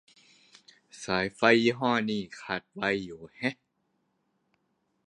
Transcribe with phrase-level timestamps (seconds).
[1.03, 1.25] สาย
[1.61, 3.55] ยี่ห้อ นี่ขาดในไวอยู่แฮะ